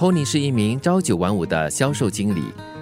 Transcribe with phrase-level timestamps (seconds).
[0.00, 2.40] Tony 是一名朝九晚五的销售经理，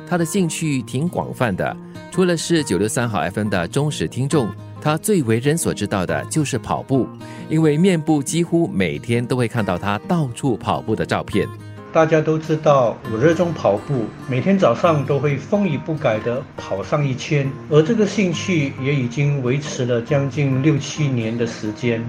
[0.08, 1.76] 他的兴趣挺广泛的。
[2.12, 4.48] 除了是九六三号 FM 的忠实听众，
[4.80, 7.08] 他最为人所知道的就是跑步，
[7.48, 11.48] 因为面部几乎每天都会看到他到处跑步的照片。
[11.92, 22.00] 大家都知道，我热衷跑步，每天早上都会风雨不改地跑上一圈，而这个兴趣也已经维持了将近六七年的时间。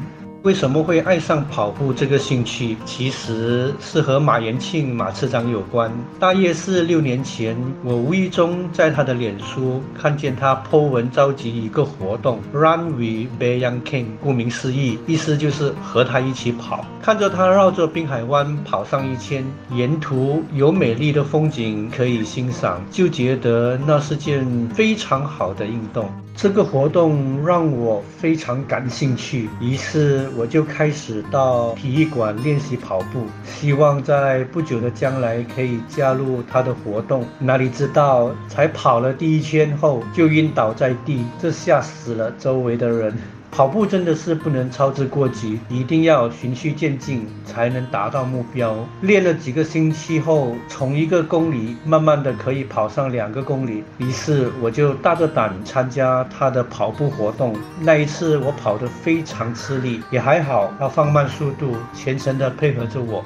[0.44, 2.78] 为什么会爱上跑步这个兴趣？
[2.86, 5.92] 其实是和马延庆马次长有关。
[6.18, 14.06] 大约是六年前，我无意中在他的脸书看见他 po 文召集一个活动，Run with Bayan King。
[14.24, 16.86] 顾名思义，意思就是和他一起跑。
[17.01, 26.10] 看着他绕着滨海湾跑上一圈，沿途有美丽的风景可以欣赏，就觉得那是件非常好的运动。
[26.36, 37.25] 这个活动让我非常感兴趣，于是我就开始到体育馆练习跑步，希望在不久的将来可以加入他的活动。
[37.40, 43.14] 哪里知道，才跑了第一圈后就晕倒在地，这吓死了周围的人。
[43.52, 48.75] 跑步真的是不能操之过急，一定要循序渐进，才能达到目标。
[49.02, 57.55] 练了几个星期后，从一个公里慢慢的可以跑上两个公里，于是我就大着胆参加他的跑步活动。
[57.81, 63.23] 那一次我跑得非常吃力，也还好，他放慢速度，全程的配合着我。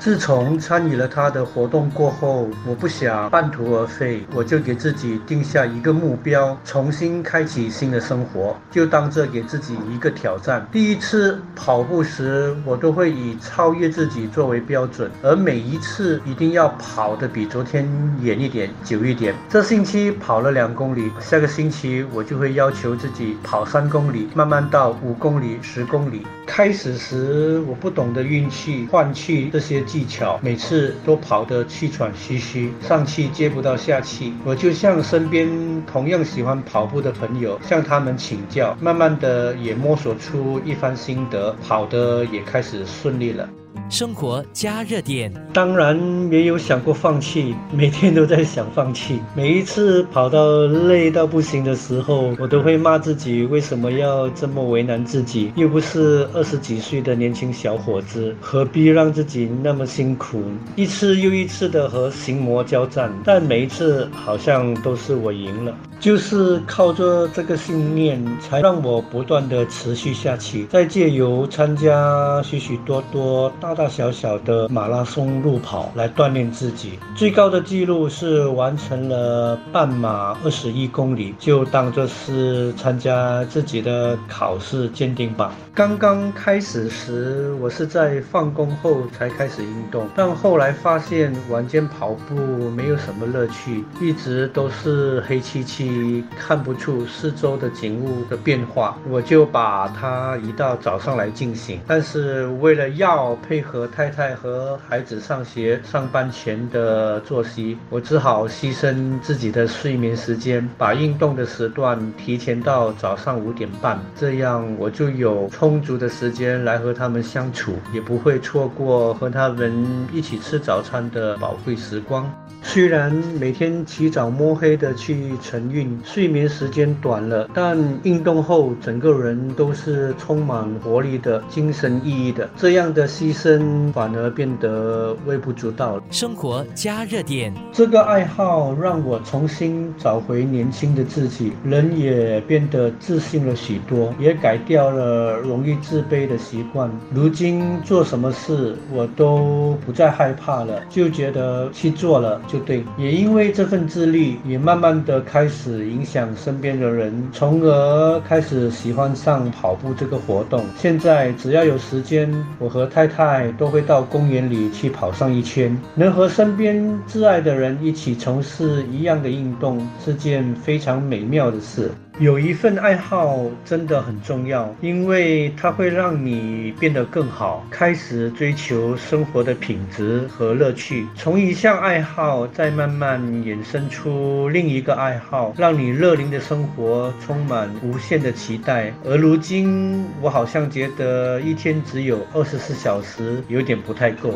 [0.00, 10.66] 自从参与了他的活动过后，我不想半途而废，我就给自己定下一个目标，重新开启新的生活，就当这给自己一个挑战。
[10.72, 17.86] 第一次跑步时，我都会以超越自己作为标准，而每一次一定要跑得比昨天
[18.22, 19.34] 远一点、久一点。
[19.50, 26.26] 这星期跑了两公里，下个星期我就会要求自己跑三公里，慢慢到五公里、十公里。
[26.46, 34.32] 开始时我不懂得运气、换气这些技巧，每次都跑得气喘吁吁，上气接不到下气。
[34.44, 35.50] 我就向身边
[35.84, 43.48] 同样喜欢跑步的朋友向他们请教，慢慢的也摸索出一番心得，跑得也开始顺利了。
[43.88, 45.98] 生活加热点，当然
[46.30, 49.20] 也有想过放弃，每天都在想放弃。
[49.34, 60.42] 每一次跑到累到不行的时候，我都会骂自己为什么要这么为难自己，又不是二十几岁的年轻小伙子，何必让自己那么辛苦？
[60.76, 65.74] 一次又一次的和心魔交战，但每一次好像都是我赢了。
[66.00, 73.52] 就是靠着这个信念，才让我不断的持续下去，再借由参加许许多多。
[73.60, 85.52] 大大小小的马拉松路跑来锻炼自己，最高的记录是完成了半马二十一公里，就当作是参加自己的考试鉴定吧。
[85.74, 92.34] 刚刚开始时，我是在放工后才开始运动，但后来发现晚间跑步
[92.70, 101.80] 没有什么乐趣，一直都是黑漆漆，你看不出四周的景物的变化，我就把它移到早上来进行。
[101.86, 115.70] 但是为了要配合太太和孩子上学、上班前的作息，我只好牺牲自己的睡眠时间，把运动的时段提前到早上五点半，这样我就有充。
[115.70, 122.28] 充足的时间来和他们相处，也不会错过和他们一起吃早餐的宝贵时光。
[122.60, 132.48] 虽然每天起早摸黑的去晨运，睡眠时间短了，但运动后整个人都是充满活力的、精神奕奕的。
[132.56, 136.02] 这样的牺牲反而变得微不足道了。
[136.10, 145.38] 生活加热点，这个爱好让我重新找回年轻的自己，人也变得自信了许多，也改掉了。
[145.40, 152.82] 容易自卑的习惯，如今做什么事我都不再害怕了，就觉得去做了就对。
[152.96, 160.64] 也因为这份自律，也慢慢的开始影响身边的人，从而开始喜欢上跑步这个活动。
[160.76, 165.76] 现在只要有时间，我和太太都会到公园里去跑上一圈。
[165.94, 166.76] 能和身边
[167.08, 171.90] 挚爱的人一起从事一样的运动，是件非常美妙的事。
[172.20, 181.06] 有一份爱好真的很重要，因为它会让你变得更好，开始追求生活的品质和乐趣。
[181.16, 188.92] 从一项爱好再慢慢衍生出另一个爱好，让你乐龄的生活充满无限的期待。
[189.02, 194.34] 而如今，我好像觉得一天只有二十四小时，有点不太够。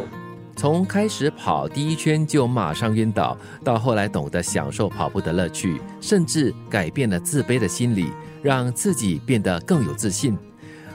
[0.56, 8.08] 从开始跑第一圈就马上晕倒，到后来懂得享受跑步的乐趣，甚至改变了自卑的心理，
[8.42, 10.38] 让自己变得更有自信。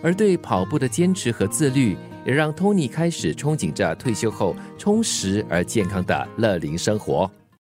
[0.02, 7.30] 而对跑步的坚持和自律，也让托尼开始憧憬着退休后充实而健康的乐龄生活。